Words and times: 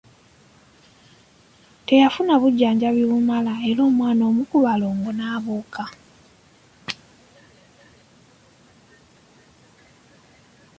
Teyafuna 1.87 2.33
bujjanjabi 2.41 3.03
bumala 3.11 3.53
era 3.69 3.81
omwana 3.89 4.21
omu 4.29 4.43
ku 4.49 4.57
balongo 4.65 5.09
n'abuuka. 5.13 5.83